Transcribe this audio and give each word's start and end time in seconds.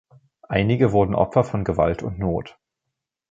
Einige 0.49 0.93
wurden 0.93 1.13
Opfer 1.13 1.43
von 1.43 1.63
Gewalt 1.63 2.01
und 2.01 2.17
Not. 2.17 2.57